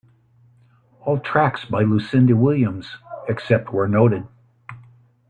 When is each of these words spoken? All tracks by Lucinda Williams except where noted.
All 1.01 1.19
tracks 1.19 1.63
by 1.63 1.83
Lucinda 1.83 2.35
Williams 2.35 2.97
except 3.27 3.71
where 3.71 3.87
noted. 3.87 4.27